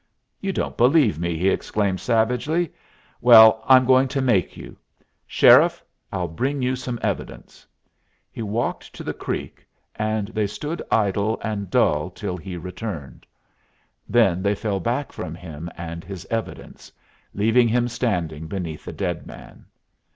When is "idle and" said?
10.89-11.69